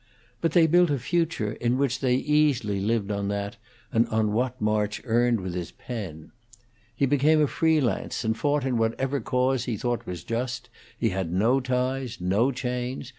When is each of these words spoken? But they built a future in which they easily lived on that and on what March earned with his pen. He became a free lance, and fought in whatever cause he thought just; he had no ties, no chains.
But 0.41 0.53
they 0.53 0.65
built 0.65 0.89
a 0.89 0.97
future 0.97 1.51
in 1.51 1.77
which 1.77 1.99
they 1.99 2.15
easily 2.15 2.79
lived 2.79 3.11
on 3.11 3.27
that 3.27 3.57
and 3.91 4.07
on 4.07 4.31
what 4.33 4.59
March 4.59 4.99
earned 5.05 5.39
with 5.41 5.53
his 5.53 5.69
pen. 5.69 6.31
He 6.95 7.05
became 7.05 7.39
a 7.39 7.45
free 7.45 7.79
lance, 7.79 8.23
and 8.23 8.35
fought 8.35 8.65
in 8.65 8.79
whatever 8.79 9.19
cause 9.21 9.65
he 9.65 9.77
thought 9.77 10.01
just; 10.25 10.71
he 10.97 11.09
had 11.09 11.31
no 11.31 11.59
ties, 11.59 12.17
no 12.19 12.51
chains. 12.51 13.09